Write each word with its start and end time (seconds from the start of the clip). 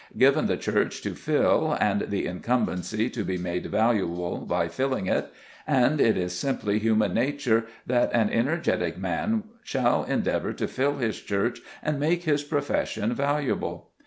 Given 0.17 0.47
the 0.47 0.57
church 0.57 1.03
to 1.03 1.13
fill, 1.13 1.77
and 1.79 2.09
the 2.09 2.25
incumbency 2.25 3.07
to 3.11 3.23
be 3.23 3.37
made 3.37 3.67
valuable 3.67 4.39
by 4.39 4.67
filling 4.67 5.05
it, 5.05 5.31
and 5.67 6.01
it 6.01 6.17
is 6.17 6.35
simply 6.35 6.79
human 6.79 7.13
nature 7.13 7.67
that 7.85 8.11
an 8.11 8.31
energetic 8.31 8.97
man 8.97 9.43
shall 9.61 10.03
endeavour 10.05 10.53
to 10.53 10.67
fill 10.67 10.95
his 10.97 11.21
church 11.21 11.61
and 11.83 11.99
make 11.99 12.23
his 12.23 12.41
profession 12.43 13.13
valuable. 13.13 13.91